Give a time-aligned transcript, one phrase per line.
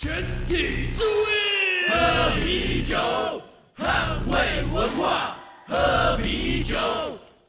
[0.00, 2.96] 全体注意，喝啤酒，
[3.76, 5.34] 捍卫文化，
[5.66, 6.76] 喝啤酒，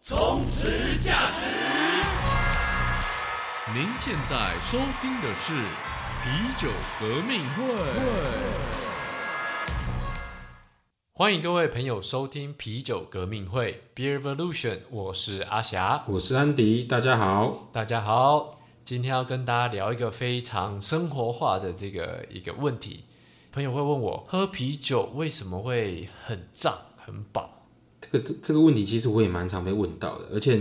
[0.01, 1.45] 充实价值。
[3.71, 5.53] 您现在收听的是
[6.23, 7.63] 啤酒革命会。
[11.13, 18.58] 欢迎各位朋友收听啤酒革命会 Beer Revolution，我是阿霞，我是安迪，大家好，大家好。
[18.89, 23.03] 今天要跟大家聊一个非常生活化的这个一个问题。
[23.51, 27.67] 朋友会问我，喝啤酒为什么会很胀、很饱？
[28.01, 30.29] 这个这这个问题，其实我也蛮常被问到的。
[30.33, 30.59] 而且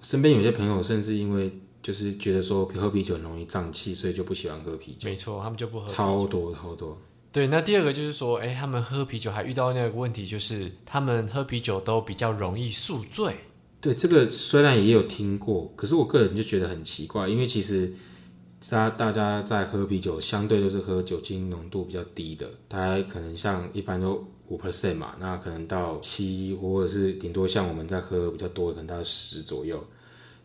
[0.00, 1.52] 身边有些朋友，甚至因为
[1.82, 5.06] 就是觉得说喝啤酒很容易胀气，所以就不喜欢喝啤酒。
[5.06, 5.86] 没错，他们就不喝。
[5.86, 6.96] 超多超多。
[7.30, 13.36] 对，那第二个就是说，哎，他们喝啤酒还遇到那个问题，就是他们喝啤酒都比较容易宿醉。
[13.86, 17.94] 对，这个虽然也有听过，可是我个人就觉得很奇怪，因为其实
[18.68, 29.86] 大大家在喝啤酒，相对都是喝酒精浓度比较低的，大概可能像一般都五 percent 嘛，那可能到七，或者是顶多像我们在喝比较多，可能到十左右。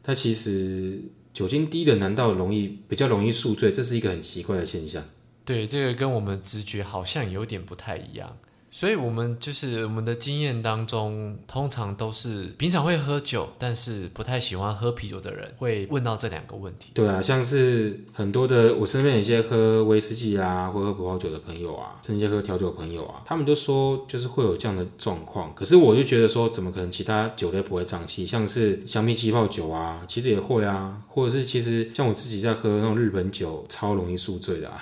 [0.03, 1.01] 但其实
[1.33, 3.71] 酒精低的，难道容易比较容易宿醉？
[3.71, 5.03] 这是一个很奇怪的现象。
[5.43, 8.37] 对，这个跟我们直觉好像有点不太一样，
[8.73, 16.91] 所以我们就是我们的经验当中，通常都是平常会喝酒，但是不太喜欢喝啤酒的人会问到这两个问题。
[16.93, 25.53] 对啊，像是很多的我身边有些喝威士忌啊，或喝葡萄酒的朋友啊，甚至喝调酒的朋友啊，他们就说就是会有这样的状况。
[25.53, 28.25] 可是我就觉得说，怎么可能其他酒类不会胀气？
[28.25, 34.81] 像是香槟气泡酒啊，其实也会啊，或者是其实像我自己在喝那种日本酒，超容易宿醉的啊。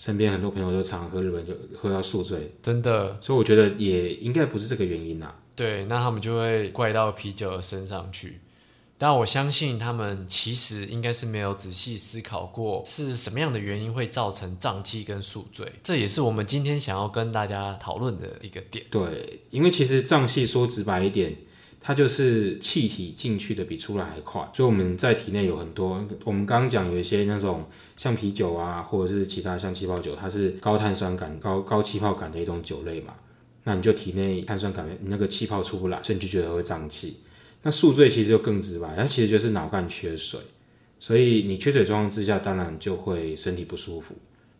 [0.00, 3.18] 身边很多朋友都常喝日本酒，喝到宿醉，真的。
[3.20, 5.34] 所以我觉得也应该不是这个原因呐。
[5.54, 8.40] 对，那他们就会怪到啤酒身上去。
[8.96, 15.70] 但我相信他们其实应该是没有仔细思考过是什么样的原因会造成胀气跟宿醉。
[15.82, 18.86] 这也是我们今天想要跟大家讨论的一个点。
[18.90, 21.36] 对，因为其实胀气说直白一点。
[21.80, 27.64] 它就是气体进去的比出来还快，所以我们在体内有很多，我们刚刚讲有一些那种
[27.96, 33.14] 像啤酒啊，或者是其他像气泡酒，它是高碳酸感、高高气泡感的一种酒类嘛。
[33.64, 37.16] 那你就体内碳酸感，你那个气泡出不来，所以你就觉得会胀气。
[37.62, 40.38] 那宿醉其实就更直白，它其实就是脑干缺水，
[40.98, 44.14] 所以你缺水状况之下，当然就会身体不舒服，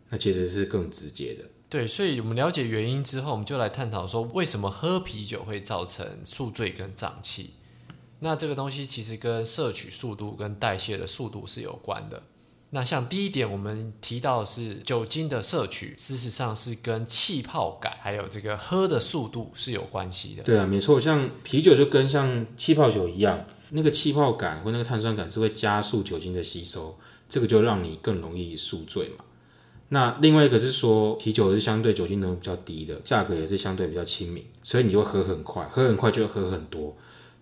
[0.09, 1.43] 那其实是更直接的。
[1.71, 7.51] 对，所以我们了解原因之后，我们就来探讨说，为什么喝啤酒会造成宿醉跟胀气？
[8.19, 12.23] 那这个东西其实跟摄取速度跟代谢的速度是有关的。
[12.71, 20.43] 那像第一点，我们提到是酒精的摄取，事实上是跟气泡感还有这个喝的速度是有关系的。
[20.43, 26.99] 对啊，没错，像啤酒就跟像气泡酒一样，那个气泡感或那个碳酸感是会加速酒精的吸收，
[27.29, 29.23] 这个就让你更容易宿醉嘛。
[29.93, 36.95] 那另外一个是说，啤酒是相对酒精浓度比较低的，价格也是相对比较亲民，所以你就喝很快，喝很快就会喝很多，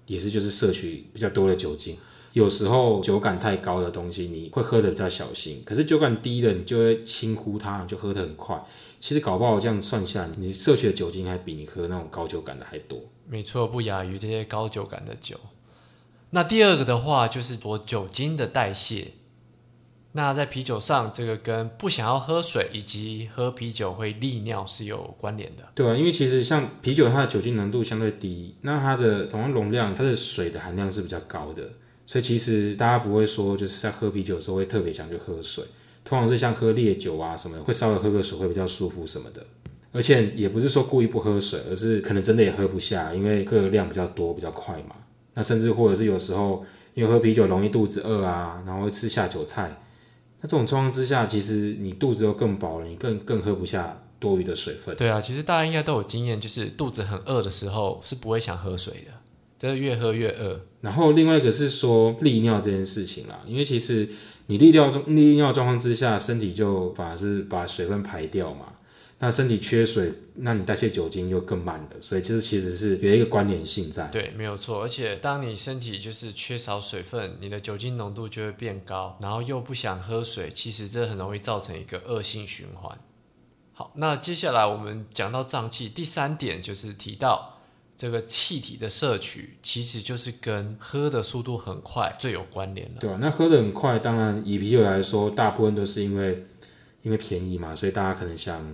[0.07, 1.95] 也是就是摄取比较多的酒精。
[2.33, 8.59] 有时候酒感太高的东西，你会喝的比较小心；可是酒感低的，你就会轻忽它，就喝得很快。
[8.99, 12.99] 其实搞不好这样算下，你摄取的酒精还比你喝那种高酒感的还多。
[13.27, 15.39] 没错，不亚于这些高酒感的酒。
[16.31, 19.09] 那第二个的话，就是说酒精的代谢。
[20.13, 25.63] 那在啤酒上，这个跟不想要喝水以及喝啤酒会利尿是有关联的。
[25.75, 31.69] 对啊，因为其实像啤酒，它的酒精浓度相对低，那它的同样容量，它的水的含量是比较高的，
[32.07, 35.63] 所以其实大家不会说就是在喝啤酒的时候会特别想去喝水，
[36.03, 39.45] 通常是像喝烈酒啊什么，会稍微喝个水会比较舒服什么的。
[39.91, 44.95] 而且也不是说故意不喝水，而是可能真的也喝不下，因为喝的量比较多，比较快嘛。
[45.35, 46.65] 那甚至或者是有时候
[46.95, 49.79] 因为喝啤酒容易肚子饿啊，然后会吃下酒菜。
[50.41, 54.95] 那这种状况之下，其实你肚子又更饱了，你更更喝不下多余的水分。
[54.95, 59.11] 对啊，其实大家应该都有经验，就是肚子很饿的时候是不会想喝水的，
[59.57, 60.61] 真的越喝越饿。
[60.81, 64.07] 然后另外一个是说利尿这件事情啦，因为其实
[64.47, 68.67] 你利尿中利尿状况之下，身体就反而是把水分排掉嘛。
[69.21, 74.07] 那身体缺水，那你代谢酒精又更慢了，所以其实其实是有一个关联性在。
[74.07, 74.81] 对，没有错。
[74.81, 82.97] 而且当你身体就是缺少水分，你的酒精浓度就会变高，然后又不想喝水，其实这很容易造成一个恶性循环。
[83.73, 87.57] 好，那接下来我们讲到胀气，第三点就是提到
[87.97, 93.01] 这个气体的摄取，其实就是跟喝的速度很快最有关联了。
[93.01, 96.45] 对啊，那喝的很快，当然以啤酒来说，大部分都是因为
[97.01, 98.65] 因为便宜嘛，所以大家可能想。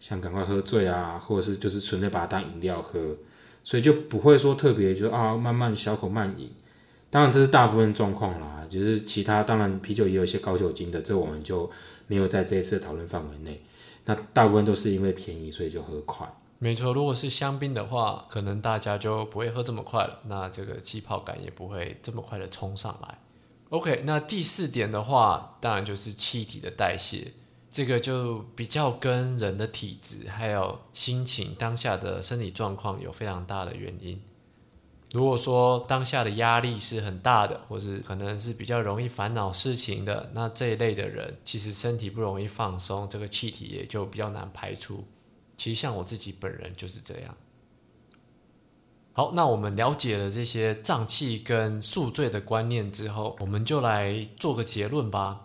[0.00, 3.16] 想赶快喝醉啊，或者是就是纯粹把它当饮料喝，
[3.62, 6.52] 所以就不会说特别就啊慢慢小口慢饮。
[7.10, 11.70] 当然这是大部分状况啦，就是其他当然啤酒也有一些高酒精的，这我们就
[12.06, 13.62] 没有在这一次讨论范围内。
[14.04, 16.28] 那大部分都是因为便宜，所以就喝快。
[16.58, 23.18] 没错，如果是香槟的话，可能大家就不会喝这么快了，那这个气泡感也不会这么快的冲上来。
[23.70, 27.32] OK，那第四点的话，当然就是气体的代谢，
[27.74, 34.22] 这个就比较跟人的体质还有心情、当下的身体状况有非常大的原因。
[35.10, 45.02] 如果说当下的压力是很大的，或是可能是比较容易烦恼事情的，那这一类的人，其实身体不容易放松，这个气体也就比较难排出。
[45.56, 47.34] 其实像我自己本人就是这样。
[49.14, 55.40] 好，那我们了解了这些胀气跟宿醉的观念之后，我们就来做个结论吧。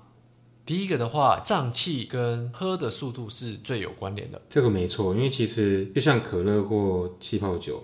[0.70, 4.40] 第一个的话，胀气跟喝的速度是最有关联的。
[4.48, 7.84] 这个没错，因为其实就像可乐或气泡酒。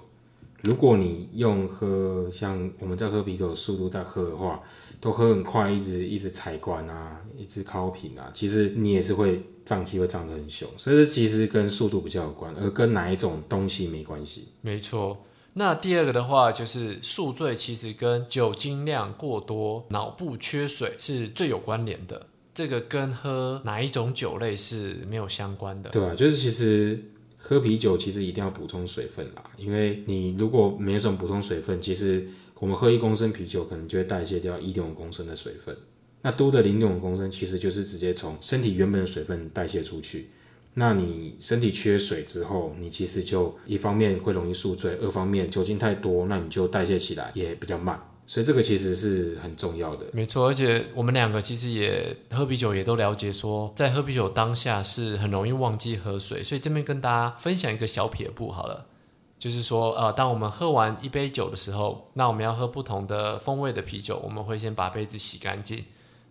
[0.62, 4.62] 如果你用喝像我们在喝啤酒的速度在喝的话，
[5.02, 10.70] 都喝很快，一直一直踩罐啊，一直靠瓶啊，其实你也是会胀气，会胀得很凶。
[10.78, 14.50] 所以这其实跟速度比较有关，而跟哪一种东西没关系。
[14.62, 15.26] 没错。
[15.54, 22.28] 那第二个的话，就是宿醉其实跟酒精量过多、脑部缺水是最有关联的。
[22.56, 25.92] 这个跟喝哪一种酒类是没有相关的。
[25.92, 27.00] 对啊，就是其实。
[27.48, 35.78] 喝啤酒其实一定要补充水分啦，因为你如果没什么补充水分，其实我们喝一公升啤酒可能就会代谢掉一点五公升的水分，
[36.24, 40.30] 那多的零点五公升其实就是直接从身体原本的水分代谢出去，
[40.74, 48.02] 那你身体缺水之后，你其实就一方面会容易宿醉，二方面酒精太多，那你就代谢起来也比较慢。
[48.28, 50.48] 所以这个其实是很重要的，没错。
[50.48, 56.42] 而且我们两个其实也喝啤酒，也都了解说，在喝啤酒当下是很容易忘记喝水。
[56.42, 58.88] 所以这边跟大家分享一个小撇步好了，
[59.38, 65.86] 就是说，呃，当我们喝完一杯酒的时候，那我们要喝不同的风味的啤酒，我们会先把杯子洗干净。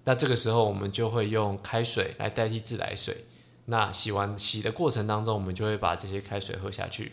[0.04, 3.24] 那这个时候我们就会用开水来代替自来水。
[3.66, 7.12] 那洗完洗的过程当中，我们就会把这些开水喝下去。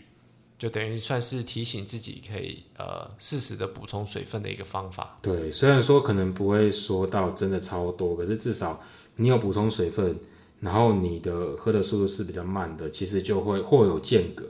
[0.62, 5.18] 就等于算是提醒自己可以呃适时的补充水分的一个方法。
[5.20, 8.80] 对，虽然说可能不会说到真的超多，可是至少
[9.16, 10.16] 你有补充水分，
[10.60, 14.44] 然后你的喝的速度是比较慢的，其实就会或有间隔，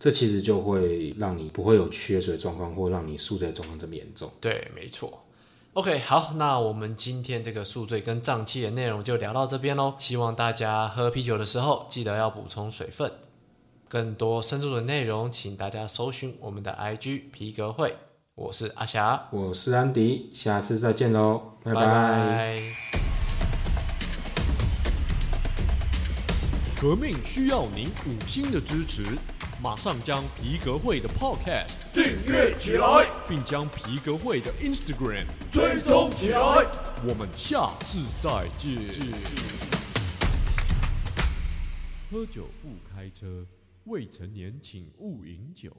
[0.00, 4.32] 这其实就会让你不会有缺水状况，或让你宿醉状况这么严重。
[4.40, 5.22] 对，没错。
[5.74, 9.92] OK，好，那我们今天这个宿醉跟胀气的内容就聊到这边喽。
[9.98, 13.12] 希望大家喝啤酒的时候记得要补充水分。
[13.88, 17.96] 更多深入的内容，请大家搜寻我们的 IG 皮革会。
[18.34, 22.60] 我是阿霞，我是安迪，下次再见喽，拜拜。
[26.78, 29.02] 革命需要您五星的支持，
[29.62, 36.38] 马上将皮革会的 Podcast 订阅起来，并将皮革会的 Instagram 追踪起来。
[37.08, 38.76] 我们下次再见。
[42.10, 43.46] 喝酒不开车。
[43.88, 45.74] 未成年请勿饮酒。